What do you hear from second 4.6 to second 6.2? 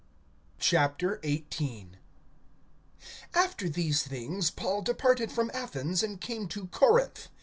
departed from Athens, and